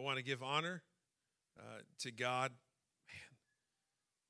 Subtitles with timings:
[0.00, 0.82] I want to give honor
[1.58, 2.52] uh, to God.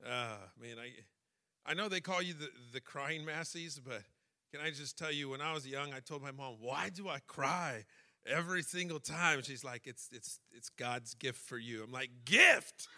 [0.03, 4.01] Man, uh, man, I, I know they call you the, the crying Massies, but
[4.51, 7.07] can I just tell you, when I was young, I told my mom, why do
[7.07, 7.85] I cry
[8.27, 9.43] every single time?
[9.43, 11.83] She's like, it's, it's, it's God's gift for you.
[11.83, 12.89] I'm like, gift?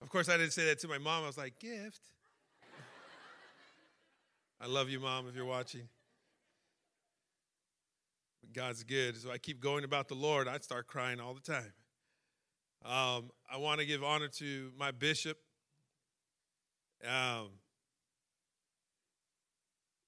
[0.00, 1.24] of course, I didn't say that to my mom.
[1.24, 2.00] I was like, gift.
[4.60, 5.82] I love you, mom, if you're watching.
[8.54, 9.16] God's good.
[9.16, 10.46] So I keep going about the Lord.
[10.46, 11.72] I start crying all the time.
[12.84, 15.38] Um, I want to give honor to my bishop.
[17.04, 17.48] Um,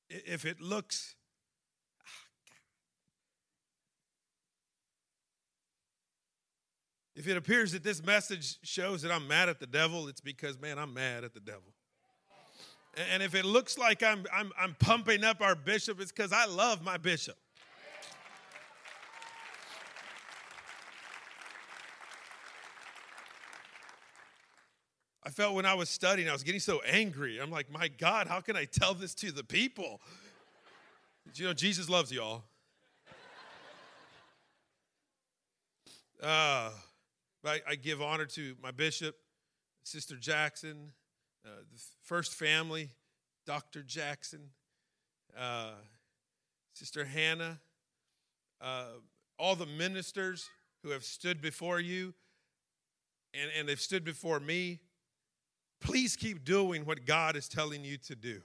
[0.08, 1.16] if it looks,
[7.16, 10.60] if it appears that this message shows that I'm mad at the devil, it's because,
[10.60, 11.74] man, I'm mad at the devil.
[13.12, 16.46] And if it looks like I'm, I'm, I'm pumping up our bishop, it's because I
[16.46, 17.36] love my bishop.
[25.26, 27.40] I felt when I was studying, I was getting so angry.
[27.40, 30.00] I'm like, my God, how can I tell this to the people?
[31.34, 32.44] You know, Jesus loves y'all.
[36.22, 36.70] Uh,
[37.44, 39.16] I, I give honor to my bishop,
[39.82, 40.92] Sister Jackson,
[41.44, 42.90] uh, the first family,
[43.46, 43.82] Dr.
[43.82, 44.50] Jackson,
[45.36, 45.72] uh,
[46.72, 47.58] Sister Hannah,
[48.60, 48.90] uh,
[49.40, 50.48] all the ministers
[50.84, 52.14] who have stood before you,
[53.34, 54.78] and, and they've stood before me
[55.80, 58.40] Please keep doing what God is telling you to do.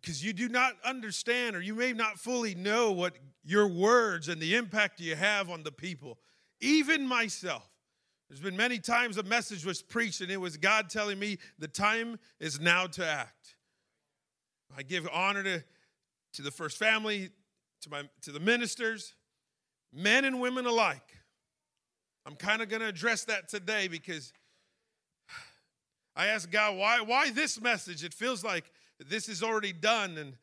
[0.00, 3.14] Because you do not understand, or you may not fully know what
[3.44, 6.18] your words and the impact you have on the people.
[6.60, 7.68] Even myself.
[8.28, 11.68] There's been many times a message was preached, and it was God telling me the
[11.68, 13.56] time is now to act.
[14.76, 15.64] I give honor to,
[16.34, 17.30] to the first family,
[17.82, 19.14] to, my, to the ministers,
[19.92, 21.13] men and women alike.
[22.26, 24.32] I'm kind of going to address that today because
[26.16, 28.04] I asked God, why, why this message?
[28.04, 28.64] It feels like
[28.98, 30.16] this is already done.
[30.16, 30.34] And,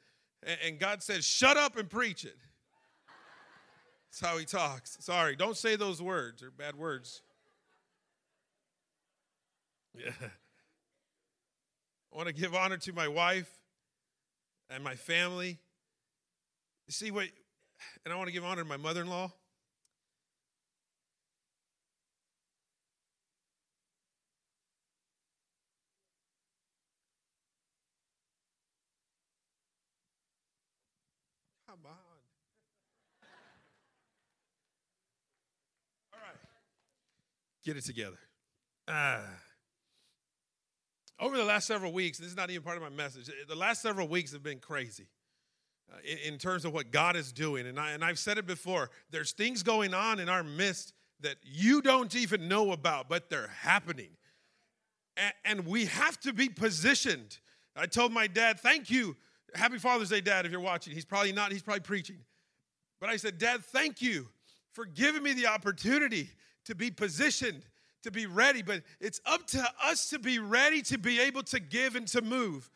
[0.63, 2.37] and God says, shut up and preach it.
[4.11, 4.97] That's how he talks.
[4.99, 6.41] Sorry, don't say those words.
[6.41, 7.21] They're bad words.
[9.97, 10.11] Yeah.
[12.13, 13.49] I want to give honor to my wife
[14.69, 15.59] and my family.
[16.87, 17.27] You see what,
[18.03, 19.31] and I want to give honor to my mother in law.
[37.63, 38.17] Get it together.
[38.87, 39.21] Uh,
[41.19, 43.29] over the last several weeks, this is not even part of my message.
[43.47, 45.07] The last several weeks have been crazy.
[45.91, 47.67] Uh, in, in, terms of what God is doing.
[47.67, 51.35] And, I, and I've said it before there's things going on in our midst that
[51.43, 54.11] you don't even know about, but they're happening.
[55.43, 57.37] And we have to be positioned.
[57.75, 59.17] I told my dad, thank you
[59.53, 60.93] Happy Father's Day, Dad, if you're watching.
[60.93, 62.17] He's probably not, he's probably preaching.
[62.99, 64.27] But I said, Dad, thank you
[64.73, 66.29] for giving me the opportunity
[66.71, 67.63] to be positioned,
[68.03, 68.61] to be ready.
[68.61, 72.21] But it's up to us to be ready to be able to give and to
[72.21, 72.69] move.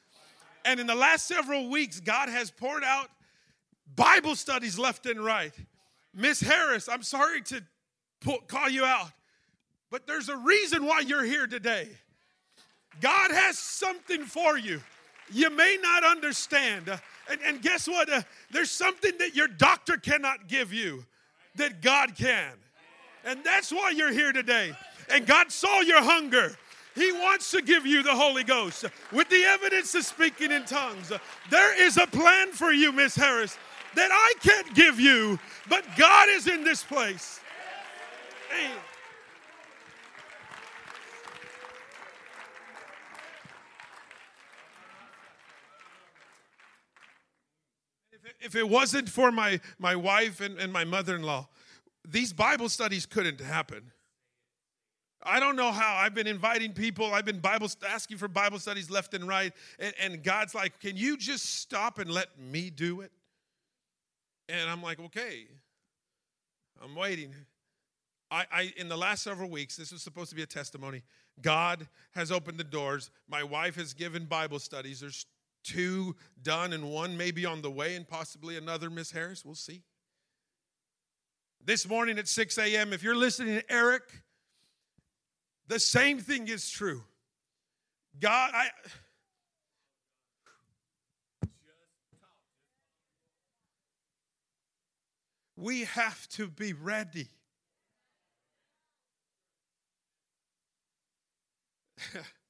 [0.65, 3.09] And in the last several weeks, God has poured out
[3.95, 5.53] Bible studies left and right.
[6.13, 7.63] Miss Harris, I'm sorry to
[8.47, 9.11] call you out,
[9.91, 11.89] but there's a reason why you're here today.
[13.01, 14.81] God has something for you
[15.31, 16.89] you may not understand.
[16.89, 16.97] Uh,
[17.29, 18.11] and, and guess what?
[18.11, 21.05] Uh, there's something that your doctor cannot give you
[21.55, 22.53] that God can.
[23.25, 24.73] And that's why you're here today.
[25.09, 26.55] And God saw your hunger.
[26.93, 31.11] He wants to give you the Holy Ghost with the evidence of speaking in tongues.
[31.49, 33.57] There is a plan for you, Miss Harris,
[33.95, 35.37] that I can't give you,
[35.67, 37.41] but God is in this place.
[48.39, 51.47] If it wasn't for my, my wife and, and my mother in law,
[52.11, 53.91] these Bible studies couldn't happen.
[55.23, 55.95] I don't know how.
[55.95, 59.93] I've been inviting people, I've been Bible asking for Bible studies left and right, and,
[59.99, 63.11] and God's like, Can you just stop and let me do it?
[64.47, 65.47] And I'm like, Okay,
[66.83, 67.33] I'm waiting.
[68.31, 71.03] I, I, in the last several weeks, this was supposed to be a testimony.
[71.41, 73.11] God has opened the doors.
[73.29, 74.99] My wife has given Bible studies.
[74.99, 75.25] There's
[75.63, 79.45] two done and one maybe on the way, and possibly another, Miss Harris.
[79.45, 79.83] We'll see.
[81.65, 84.03] This morning at 6 a.m., if you're listening to Eric,
[85.67, 87.01] the same thing is true.
[88.19, 88.67] God, I.
[95.57, 97.29] we have to be ready.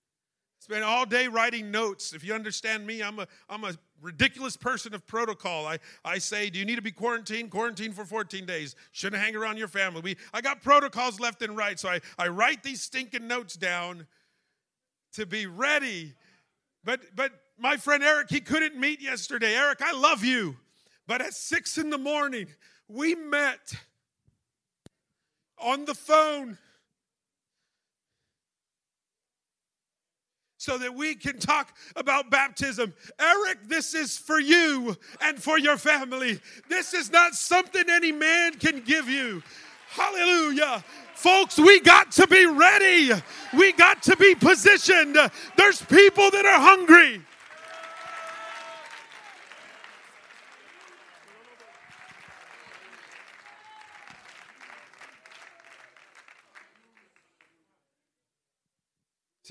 [0.66, 2.12] Spent all day writing notes.
[2.12, 5.68] If you understand me, I'm a, I'm a ridiculous person of protocol.
[5.68, 7.52] I, I say, Do you need to be quarantined?
[7.52, 8.76] Quarantine for 14 days.
[8.92, 10.02] Shouldn't hang around your family.
[10.02, 11.80] We, I got protocols left and right.
[11.80, 14.08] So I, I write these stinking notes down
[15.14, 16.16] to be ready.
[16.84, 19.54] But, but my friend Eric, he couldn't meet yesterday.
[19.54, 20.58] Eric, I love you.
[21.06, 22.48] But at six in the morning,
[22.88, 23.72] we met
[25.60, 26.58] on the phone
[30.66, 32.92] so that we can talk about baptism.
[33.20, 36.40] Eric, this is for you and for your family.
[36.68, 39.44] This is not something any man can give you.
[39.90, 40.84] Hallelujah.
[41.14, 43.12] Folks, we got to be ready.
[43.56, 45.16] We got to be positioned.
[45.56, 47.22] There's people that are hungry.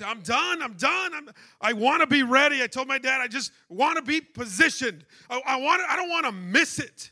[0.03, 0.61] I'm done.
[0.61, 1.13] I'm done.
[1.13, 1.29] I'm,
[1.61, 2.61] I want to be ready.
[2.61, 5.05] I told my dad, I just want to be positioned.
[5.29, 7.11] I, I, want I don't want to miss it.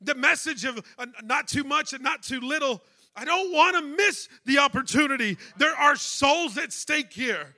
[0.00, 2.82] The message of uh, not too much and not too little.
[3.14, 5.36] I don't want to miss the opportunity.
[5.58, 7.54] There are souls at stake here.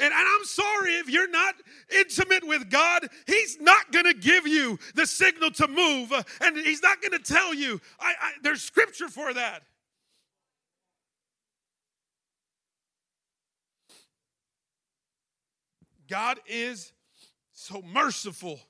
[0.00, 1.54] And, and I'm sorry if you're not
[1.94, 6.56] intimate with God, He's not going to give you the signal to move, uh, and
[6.56, 7.80] He's not going to tell you.
[8.00, 9.62] I, I, there's scripture for that.
[16.12, 16.92] God is
[17.54, 18.60] so merciful.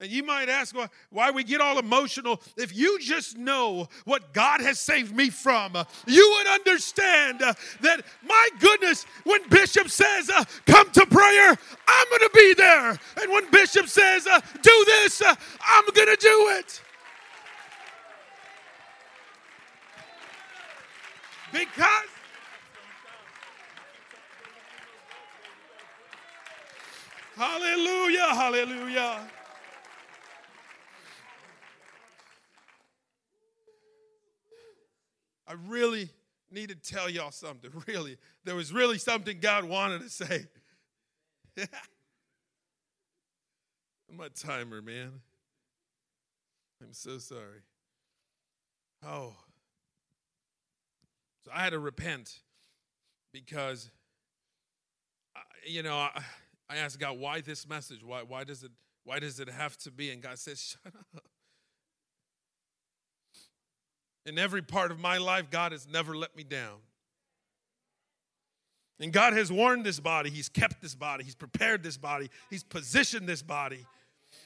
[0.00, 2.40] And you might ask why, why we get all emotional.
[2.56, 5.76] If you just know what God has saved me from,
[6.06, 11.56] you would understand uh, that, my goodness, when Bishop says, uh, come to prayer,
[11.88, 12.90] I'm going to be there.
[13.20, 16.82] And when Bishop says, uh, do this, uh, I'm going to do it.
[21.52, 22.17] Because
[27.38, 29.20] Hallelujah, hallelujah.
[35.46, 36.10] I really
[36.50, 37.70] need to tell y'all something.
[37.86, 40.46] Really, there was really something God wanted to say.
[44.20, 45.12] A timer, man.
[46.82, 47.62] I'm so sorry.
[49.06, 49.36] Oh.
[51.44, 52.40] So I had to repent
[53.32, 53.92] because,
[55.64, 56.20] you know, I,
[56.68, 58.04] I asked God, why this message?
[58.04, 58.70] Why, why, does it,
[59.04, 60.10] why does it have to be?
[60.10, 61.24] And God says, shut up.
[64.26, 66.76] In every part of my life, God has never let me down.
[69.00, 72.64] And God has warned this body, He's kept this body, He's prepared this body, He's
[72.64, 73.86] positioned this body.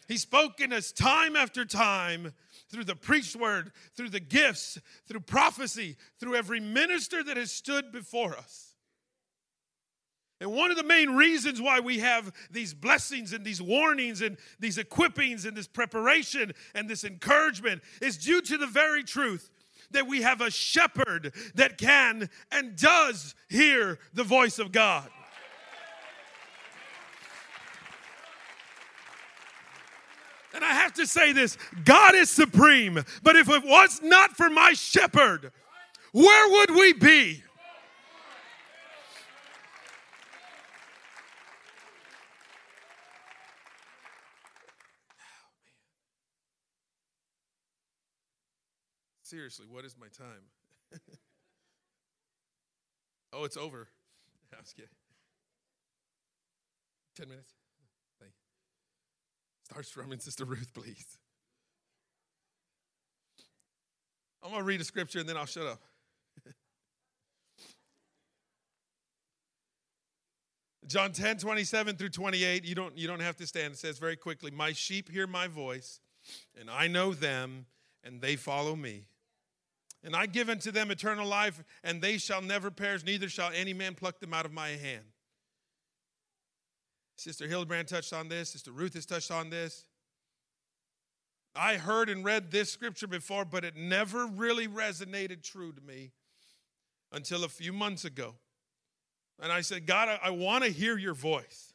[0.07, 2.33] He's spoken us time after time
[2.71, 4.79] through the preached word, through the gifts,
[5.09, 8.72] through prophecy, through every minister that has stood before us.
[10.43, 14.37] And one of the main reasons why we have these blessings and these warnings and
[14.59, 19.51] these equippings and this preparation and this encouragement is due to the very truth
[19.93, 25.09] that we have a shepherd that can and does hear the voice of God.
[30.55, 34.51] And I have to say this God is supreme, but if it was not for
[34.51, 35.53] my shepherd,
[36.11, 37.45] where would we be?
[49.33, 50.45] Seriously, what is my time?
[53.33, 53.89] oh, it's over.
[54.53, 54.91] I was kidding.
[57.17, 57.55] 10 minutes?
[58.21, 58.37] Thank you.
[59.65, 61.17] Start strumming, Sister Ruth, please.
[64.43, 65.81] I'm going to read a scripture and then I'll shut up.
[70.87, 72.67] John 10, 27 through 28.
[72.67, 73.73] You don't, you don't have to stand.
[73.73, 76.01] It says very quickly, My sheep hear my voice,
[76.61, 77.65] and I know them,
[78.05, 79.07] and they follow me.
[80.05, 83.73] And I give unto them eternal life, and they shall never perish, neither shall any
[83.73, 85.05] man pluck them out of my hand.
[87.17, 89.85] Sister Hildebrand touched on this, Sister Ruth has touched on this.
[91.55, 96.13] I heard and read this scripture before, but it never really resonated true to me
[97.13, 98.35] until a few months ago.
[99.41, 101.72] And I said, God, I, I want to hear your voice.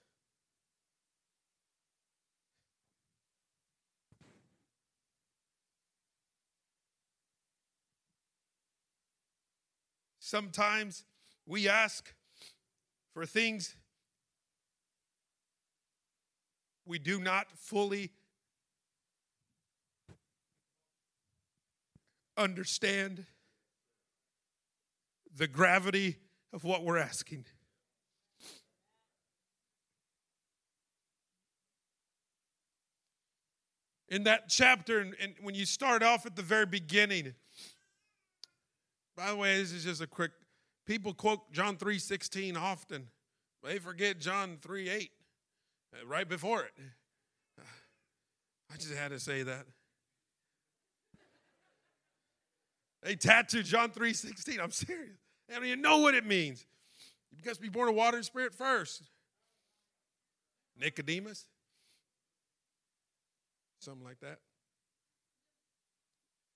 [10.29, 11.05] Sometimes
[11.45, 12.13] we ask
[13.13, 13.77] for things
[16.85, 18.11] we do not fully
[22.35, 23.23] understand
[25.33, 26.17] the gravity
[26.51, 27.45] of what we're asking.
[34.09, 37.33] In that chapter, and, when you start off at the very beginning,
[39.17, 40.31] by the way, this is just a quick.
[40.85, 43.07] People quote John 3 16 often.
[43.63, 45.11] They forget John 3 8,
[45.93, 46.71] uh, right before it.
[48.71, 49.65] I just had to say that.
[53.01, 54.59] They tattooed John 3 16.
[54.59, 55.17] I'm serious.
[55.49, 56.65] They don't even know what it means.
[57.31, 59.01] You must be born of water and spirit first.
[60.79, 61.45] Nicodemus.
[63.79, 64.39] Something like that.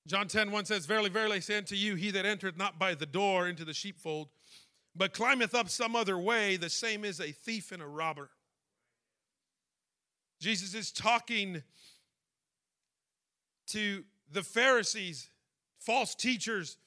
[0.08, 2.96] John 10 1 says, Verily, verily, I say unto you, he that entereth not by
[2.96, 4.30] the door into the sheepfold,
[4.96, 8.30] but climbeth up some other way, the same is a thief and a robber.
[10.40, 11.62] Jesus is talking
[13.68, 15.30] to the Pharisees,
[15.80, 16.78] false teachers,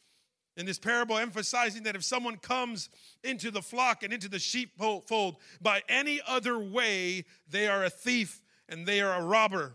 [0.57, 2.89] in this parable, emphasizing that if someone comes
[3.25, 8.41] into the flock and into the sheepfold by any other way, they are a thief
[8.69, 9.75] and they are a robber.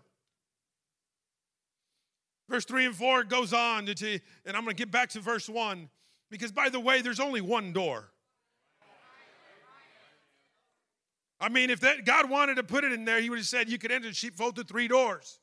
[2.50, 5.48] Verse 3 and 4 goes on to, and I'm going to get back to verse
[5.48, 5.88] 1
[6.32, 8.10] because, by the way, there's only one door.
[11.39, 13.70] I mean, if that, God wanted to put it in there, He would have said
[13.70, 15.39] you could enter the sheepfold through three doors.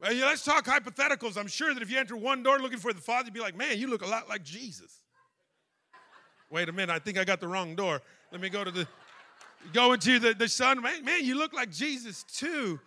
[0.00, 1.36] Well, yeah, let's talk hypotheticals.
[1.36, 3.56] I'm sure that if you enter one door looking for the Father, you'd be like,
[3.56, 5.04] man, you look a lot like Jesus.
[6.50, 8.00] Wait a minute, I think I got the wrong door.
[8.32, 8.88] Let me go to the,
[9.72, 10.82] go into the, the Son.
[10.82, 12.80] Man, man, you look like Jesus too.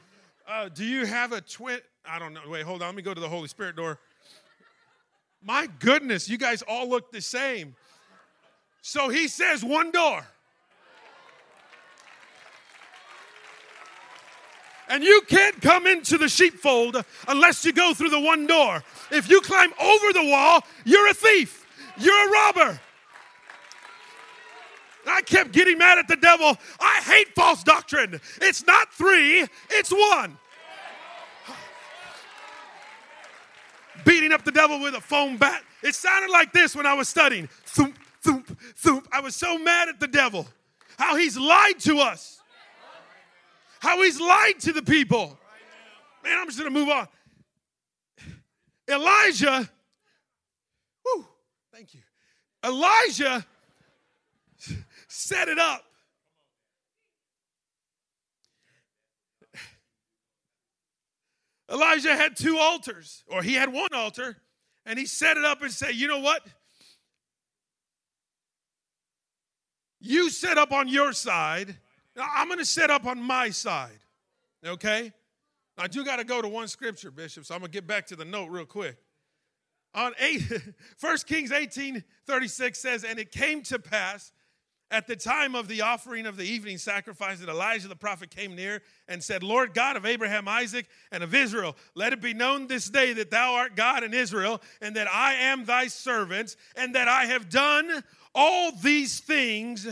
[0.48, 1.80] Uh, do you have a twin?
[2.08, 2.42] I don't know.
[2.48, 2.90] Wait, hold on.
[2.90, 4.00] Let me go to the Holy Spirit door.
[5.44, 7.76] My goodness, you guys all look the same.
[8.82, 10.26] So he says one door.
[14.88, 18.84] And you can't come into the sheepfold unless you go through the one door.
[19.12, 21.66] If you climb over the wall, you're a thief,
[21.98, 22.80] you're a robber.
[25.08, 26.58] I kept getting mad at the devil.
[26.80, 28.20] I hate false doctrine.
[28.42, 30.38] It's not three, it's one.
[34.06, 35.64] Beating up the devil with a foam bat.
[35.84, 37.50] It sounded like this when I was studying.
[37.66, 39.08] Thump, thump, thump.
[39.12, 40.48] I was so mad at the devil.
[40.98, 42.40] How he's lied to us.
[43.80, 45.38] How he's lied to the people.
[46.24, 47.08] Man, I'm just going to move on.
[48.88, 49.70] Elijah,
[51.04, 51.26] whoo,
[51.74, 52.02] thank you.
[52.64, 53.46] Elijah
[55.08, 55.84] set it up.
[61.72, 64.38] Elijah had two altars, or he had one altar,
[64.86, 66.46] and he set it up and said, You know what?
[70.00, 71.76] You set up on your side.
[72.16, 74.00] Now I'm going to set up on my side.
[74.66, 75.12] Okay?
[75.78, 78.06] I do got to go to one scripture, Bishop, so I'm going to get back
[78.08, 78.98] to the note real quick.
[79.94, 80.44] On 8,
[81.00, 84.32] 1 Kings 18 36 says, And it came to pass
[84.96, 88.56] at the time of the offering of the evening sacrifice, that Elijah the prophet came
[88.56, 92.68] near and said, Lord God of Abraham, Isaac, and of Israel, let it be known
[92.68, 96.96] this day that thou art God in Israel, and that I am thy servant, and
[96.96, 99.86] that I have done all these things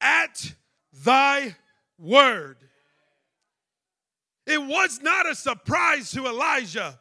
[0.00, 0.54] at
[0.92, 1.56] thy
[1.98, 2.58] word.
[4.46, 7.00] It was not a surprise to Elijah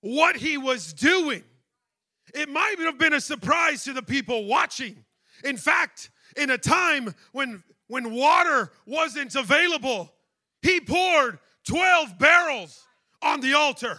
[0.00, 1.44] what he was doing.
[2.34, 5.04] It might have been a surprise to the people watching.
[5.44, 10.12] In fact, in a time when, when water wasn't available,
[10.62, 11.38] he poured
[11.68, 12.84] 12 barrels
[13.22, 13.98] on the altar.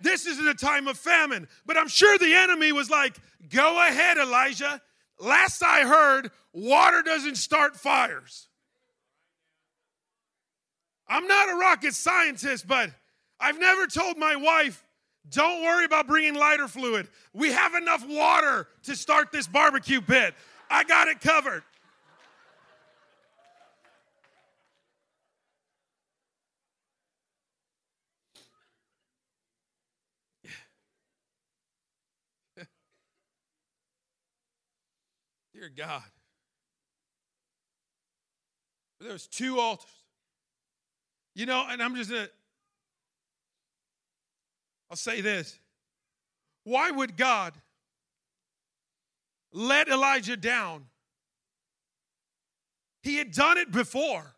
[0.00, 3.16] This is in a time of famine, but I'm sure the enemy was like,
[3.50, 4.80] Go ahead, Elijah.
[5.20, 8.48] Last I heard, water doesn't start fires.
[11.06, 12.90] I'm not a rocket scientist, but
[13.38, 14.82] I've never told my wife,
[15.28, 17.08] don't worry about bringing lighter fluid.
[17.32, 20.34] We have enough water to start this barbecue pit.
[20.70, 21.62] I got it covered.
[35.64, 36.02] Dear God.
[39.00, 39.88] There was two altars.
[41.34, 42.28] You know, and I'm just gonna
[44.90, 45.58] I'll say this.
[46.64, 47.54] Why would God
[49.52, 50.84] let Elijah down?
[53.02, 54.34] He had done it before.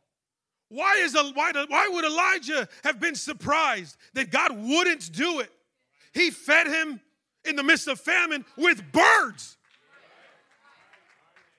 [0.68, 5.50] Why, is, why, why would Elijah have been surprised that God wouldn't do it?
[6.12, 7.00] He fed him
[7.44, 9.55] in the midst of famine with birds.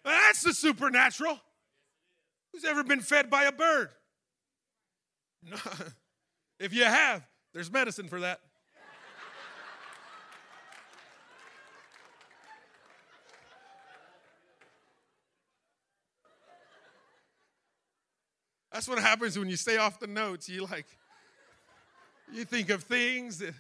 [0.08, 1.38] That's the supernatural.
[2.54, 3.90] Who's ever been fed by a bird?
[5.44, 5.56] No.
[6.60, 8.40] if you have, there's medicine for that.
[18.74, 20.50] That's what happens when you stay off the notes.
[20.50, 20.88] You like,
[22.34, 23.54] you think of things that.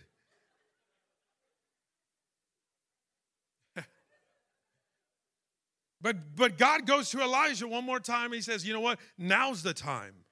[6.01, 8.31] But but God goes to Elijah one more time.
[8.31, 8.99] He says, "You know what?
[9.17, 10.25] Now's the time.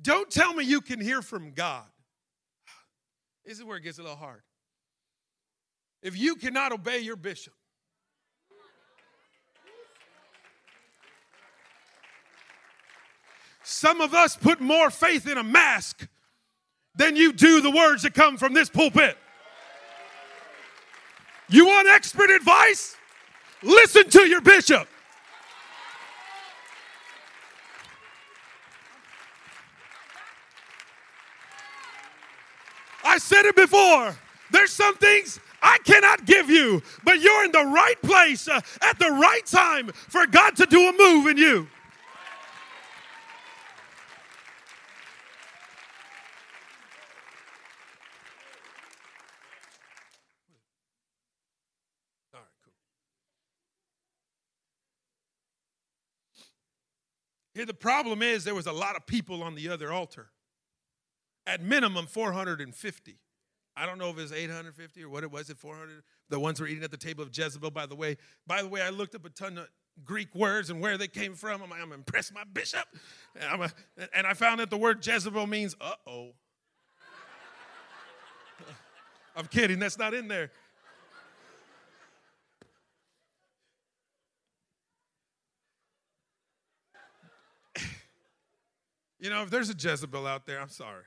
[0.00, 1.86] Don't tell me you can hear from God."
[3.44, 4.42] This is where it gets a little hard.
[6.02, 7.54] If you cannot obey your bishop,
[13.62, 16.06] Some of us put more faith in a mask
[16.94, 19.16] than you do the words that come from this pulpit.
[21.52, 22.96] You want expert advice?
[23.62, 24.88] Listen to your bishop.
[33.04, 34.16] I said it before.
[34.50, 38.98] There's some things I cannot give you, but you're in the right place uh, at
[38.98, 41.68] the right time for God to do a move in you.
[57.54, 60.30] Here, the problem is there was a lot of people on the other altar.
[61.46, 63.18] At minimum, 450.
[63.76, 66.02] I don't know if it was 850 or what it was at 400.
[66.28, 68.16] The ones were eating at the table of Jezebel, by the way.
[68.46, 69.68] By the way, I looked up a ton of
[70.04, 71.62] Greek words and where they came from.
[71.62, 72.84] I'm, like, I'm impressed, my bishop.
[73.34, 73.70] And, a,
[74.14, 76.30] and I found that the word Jezebel means uh oh.
[79.36, 80.50] I'm kidding, that's not in there.
[89.22, 91.04] You know, if there's a Jezebel out there, I'm sorry.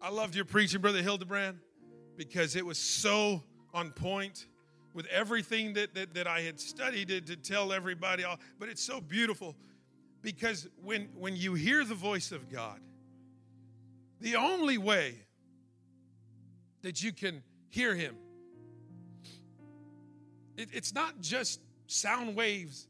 [0.00, 1.58] I loved your preaching, Brother Hildebrand,
[2.16, 3.42] because it was so
[3.74, 4.46] on point
[4.94, 8.24] with everything that, that, that I had studied to, to tell everybody.
[8.24, 9.54] All, but it's so beautiful
[10.22, 12.80] because when, when you hear the voice of God,
[14.18, 15.14] the only way
[16.80, 18.16] that you can hear Him,
[20.56, 22.86] it, it's not just sound waves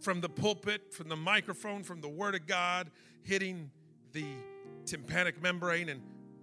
[0.00, 2.90] from the pulpit, from the microphone, from the Word of God,
[3.22, 3.70] hitting
[4.12, 4.24] the
[4.86, 6.00] tympanic membrane and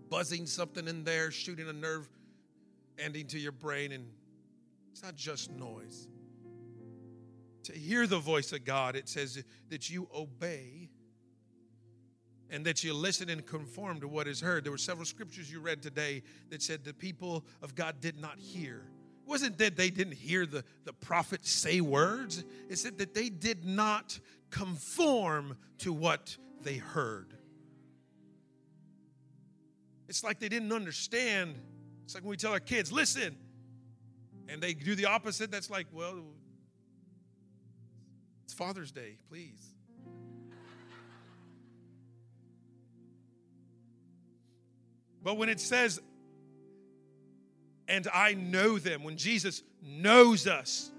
[0.09, 2.07] buzzing something in there, shooting a nerve
[2.97, 3.91] ending to your brain.
[3.91, 4.05] And
[4.91, 6.07] it's not just noise.
[7.63, 10.89] To hear the voice of God, it says that you obey
[12.49, 14.63] and that you listen and conform to what is heard.
[14.63, 18.39] There were several scriptures you read today that said the people of God did not
[18.39, 18.85] hear
[19.27, 23.65] wasn't that they didn't hear the, the prophet say words, it said that they did
[23.65, 27.33] not conform to what they heard.
[30.07, 31.55] It's like they didn't understand.
[32.05, 33.35] It's like when we tell our kids, listen,
[34.47, 35.51] and they do the opposite.
[35.51, 36.23] That's like, well,
[38.45, 39.73] it's Father's Day, please.
[45.21, 45.99] But when it says,
[47.87, 49.03] and I know them.
[49.03, 50.91] When Jesus knows us,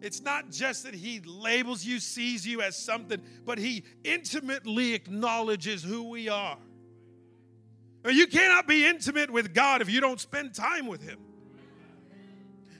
[0.00, 5.82] it's not just that he labels you, sees you as something, but he intimately acknowledges
[5.82, 6.58] who we are.
[8.08, 11.18] You cannot be intimate with God if you don't spend time with him.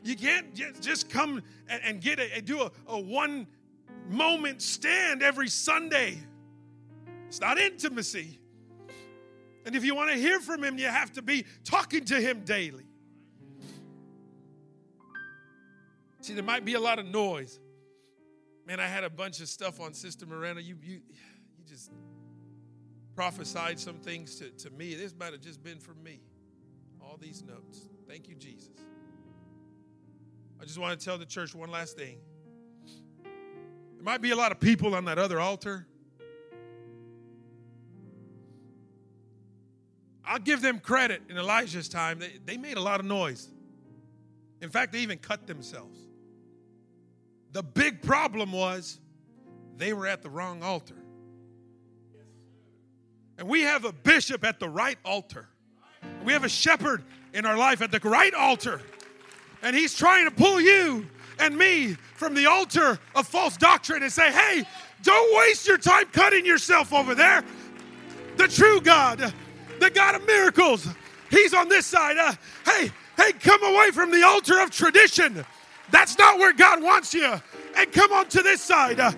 [0.04, 3.46] You can't just come and get a, do a, a one
[4.08, 6.18] moment stand every Sunday.
[7.26, 8.38] It's not intimacy.
[9.66, 12.42] And if you want to hear from him, you have to be talking to him
[12.44, 12.84] daily.
[16.28, 17.58] See, there might be a lot of noise.
[18.66, 20.60] Man, I had a bunch of stuff on Sister Miranda.
[20.60, 21.00] You, you,
[21.56, 21.90] you just
[23.14, 24.94] prophesied some things to, to me.
[24.94, 26.20] This might have just been for me.
[27.00, 27.88] All these notes.
[28.06, 28.68] Thank you, Jesus.
[30.60, 32.18] I just want to tell the church one last thing.
[33.24, 35.86] There might be a lot of people on that other altar.
[40.26, 42.18] I'll give them credit in Elijah's time.
[42.18, 43.48] They, they made a lot of noise.
[44.60, 45.98] In fact, they even cut themselves.
[47.52, 48.98] The big problem was
[49.76, 50.94] they were at the wrong altar.
[53.38, 55.48] And we have a bishop at the right altar.
[56.24, 58.82] We have a shepherd in our life at the right altar.
[59.62, 61.06] And he's trying to pull you
[61.38, 64.64] and me from the altar of false doctrine and say, hey,
[65.02, 67.44] don't waste your time cutting yourself over there.
[68.36, 69.32] The true God,
[69.78, 70.88] the God of miracles,
[71.30, 72.18] he's on this side.
[72.18, 72.34] Uh,
[72.64, 75.44] hey, hey, come away from the altar of tradition
[75.90, 77.40] that's not where God wants you.
[77.76, 79.00] and come on to this side.
[79.00, 79.12] Uh,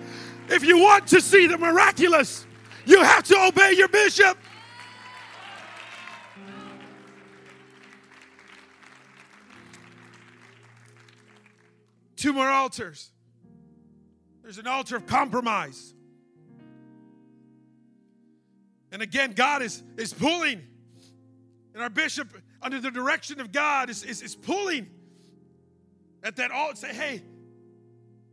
[0.49, 2.45] if you want to see the miraculous,
[2.85, 4.37] you have to obey your bishop.
[12.15, 13.11] Two more altars.
[14.43, 15.93] There's an altar of compromise.
[18.91, 20.61] And again, God is, is pulling.
[21.73, 22.31] And our bishop,
[22.61, 24.89] under the direction of God, is, is, is pulling
[26.23, 26.75] at that altar.
[26.75, 27.21] Say, hey,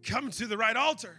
[0.02, 1.16] come to the right altar.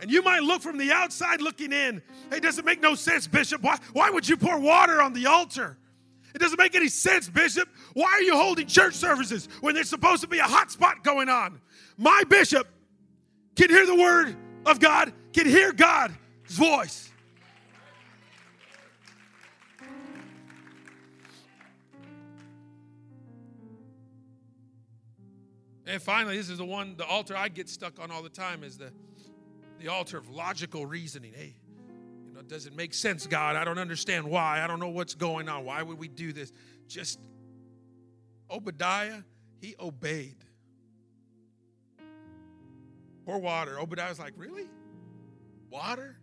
[0.00, 2.02] And you might look from the outside looking in.
[2.30, 3.62] Hey, does it make no sense, Bishop?
[3.62, 5.78] Why, why would you pour water on the altar?
[6.34, 7.68] It doesn't make any sense, Bishop.
[7.92, 11.28] Why are you holding church services when there's supposed to be a hot spot going
[11.28, 11.60] on?
[11.96, 12.66] My bishop
[13.54, 14.34] can hear the word
[14.66, 16.14] of God, can hear God's
[16.48, 17.10] voice.
[25.86, 28.64] And finally, this is the one, the altar I get stuck on all the time
[28.64, 28.90] is the,
[29.78, 31.32] the altar of logical reasoning.
[31.34, 31.54] Hey,
[32.26, 33.56] you know, does it make sense, God?
[33.56, 34.62] I don't understand why.
[34.62, 35.64] I don't know what's going on.
[35.64, 36.52] Why would we do this?
[36.88, 37.18] Just
[38.50, 39.22] Obadiah,
[39.60, 40.36] he obeyed.
[43.26, 43.78] Pour water.
[43.78, 44.68] Obadiah's like, really?
[45.70, 46.16] Water?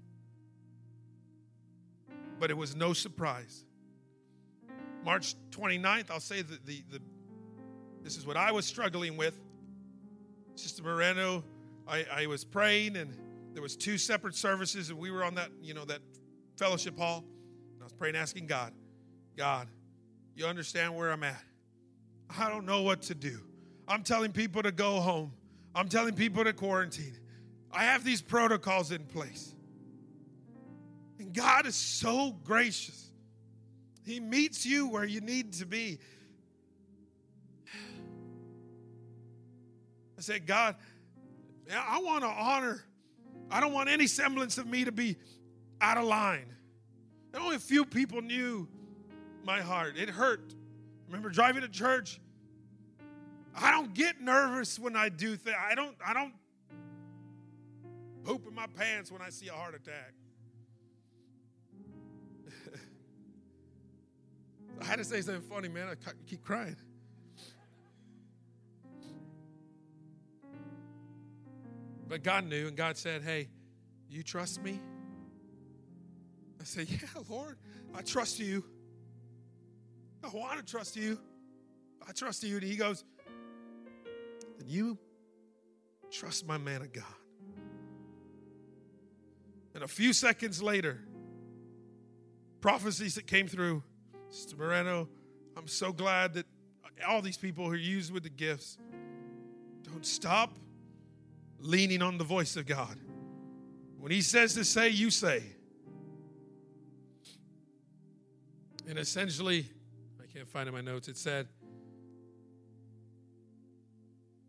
[2.39, 3.65] But it was no surprise.
[5.03, 7.01] March 29th, I'll say that the, the
[8.03, 9.39] this is what I was struggling with.
[10.55, 11.43] Sister Moreno,
[11.87, 13.17] I, I was praying and
[13.53, 15.99] there was two separate services and we were on that, you know, that
[16.57, 17.23] fellowship hall.
[17.73, 18.73] And I was praying, asking God,
[19.35, 19.67] God,
[20.35, 21.43] you understand where I'm at.
[22.37, 23.39] I don't know what to do.
[23.87, 25.33] I'm telling people to go home.
[25.75, 27.17] I'm telling people to quarantine.
[27.71, 29.53] I have these protocols in place.
[31.19, 33.11] And God is so gracious.
[34.05, 35.99] He meets you where you need to be.
[40.21, 40.75] I said, God,
[41.75, 42.83] I want to honor.
[43.49, 45.17] I don't want any semblance of me to be
[45.81, 46.45] out of line.
[47.33, 48.67] And only a few people knew
[49.43, 49.97] my heart.
[49.97, 50.53] It hurt.
[51.07, 52.21] Remember driving to church?
[53.55, 55.57] I don't get nervous when I do things.
[55.59, 56.35] I don't, I don't
[58.23, 60.13] poop in my pants when I see a heart attack.
[64.81, 65.87] I had to say something funny, man.
[65.87, 65.95] I
[66.27, 66.75] keep crying.
[72.11, 73.47] But God knew, and God said, Hey,
[74.09, 74.81] you trust me?
[76.59, 77.55] I said, Yeah, Lord,
[77.95, 78.65] I trust you.
[80.21, 81.17] I want to trust you.
[82.05, 82.55] I trust you.
[82.55, 83.05] And he goes,
[84.57, 84.97] Then you
[86.11, 87.05] trust my man of God.
[89.73, 90.99] And a few seconds later,
[92.59, 93.83] prophecies that came through,
[94.27, 95.07] Sister Moreno,
[95.55, 96.45] I'm so glad that
[97.07, 98.77] all these people who are used with the gifts
[99.83, 100.57] don't stop
[101.61, 102.97] leaning on the voice of God.
[103.99, 105.43] When He says to say, you say.
[108.87, 109.65] And essentially,
[110.21, 111.47] I can't find in my notes, it said,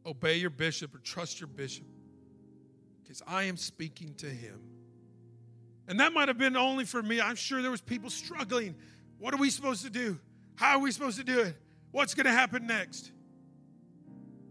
[0.05, 1.87] Obey your bishop or trust your bishop
[3.03, 4.61] because I am speaking to him.
[5.87, 7.21] And that might have been only for me.
[7.21, 8.75] I'm sure there was people struggling.
[9.19, 10.19] What are we supposed to do?
[10.57, 11.57] How are we supposed to do it?
[11.91, 13.13] What's going to happen next?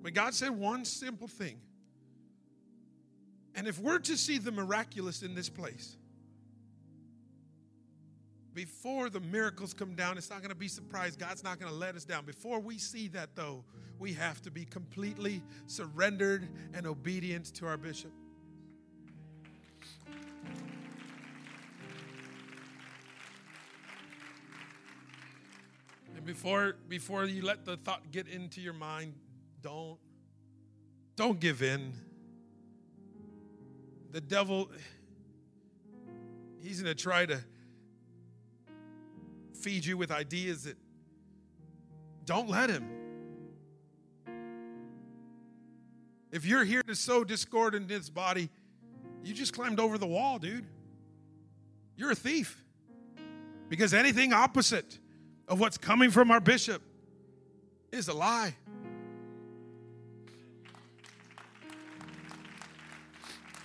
[0.02, 1.60] But God said one simple thing
[3.56, 5.98] and if we're to see the miraculous in this place,
[8.54, 11.20] before the miracles come down, it's not going to be surprised.
[11.20, 12.26] God's not going to let us down.
[12.26, 13.64] Before we see that, though,
[13.98, 18.12] we have to be completely surrendered and obedient to our bishop.
[26.16, 29.14] And before before you let the thought get into your mind,
[29.62, 29.98] don't
[31.16, 31.94] don't give in
[34.12, 34.69] the devil,
[36.62, 37.39] he's going to try to
[39.54, 40.76] feed you with ideas that
[42.26, 42.89] don't let him.
[46.32, 48.50] If you're here to sow discord in this body,
[49.24, 50.65] you just climbed over the wall, dude.
[51.95, 52.63] You're a thief.
[53.69, 54.97] Because anything opposite
[55.47, 56.82] of what's coming from our bishop
[57.91, 58.56] is a lie.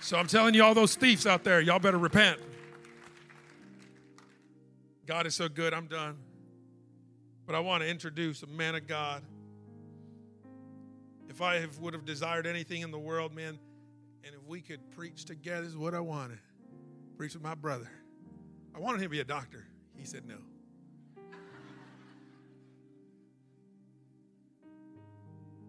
[0.07, 2.39] So I'm telling you, all those thieves out there, y'all better repent.
[5.05, 5.73] God is so good.
[5.73, 6.15] I'm done.
[7.45, 9.21] But I want to introduce a man of God.
[11.27, 13.59] If I have, would have desired anything in the world, man,
[14.23, 16.39] and if we could preach together, is what I wanted.
[17.17, 17.91] Preach with my brother.
[18.73, 19.65] I wanted him to be a doctor.
[19.97, 20.37] He said no.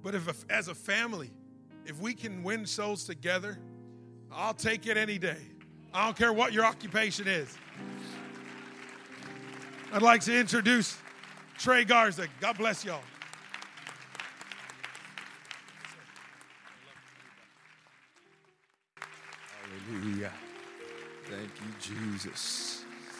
[0.00, 1.32] But if, as a family,
[1.86, 3.58] if we can win souls together,
[4.32, 5.36] I'll take it any day.
[5.92, 7.56] I don't care what your occupation is.
[9.92, 10.96] I'd like to introduce
[11.58, 12.28] Trey Garza.
[12.40, 13.00] God bless y'all.
[19.88, 20.32] Hallelujah.
[21.24, 22.77] Thank you, Jesus.